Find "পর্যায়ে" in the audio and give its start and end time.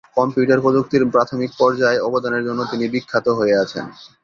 1.59-2.03